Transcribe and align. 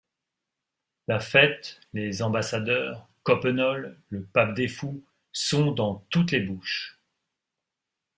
La 1.07 1.19
fête, 1.19 1.79
les 1.93 2.23
ambassadeurs, 2.23 3.07
Coppenole, 3.21 4.01
le 4.09 4.23
pape 4.25 4.55
des 4.55 4.67
fous, 4.67 5.05
sont 5.31 5.73
dans 5.73 6.03
toutes 6.09 6.31
les 6.31 6.39
bouches. 6.39 6.99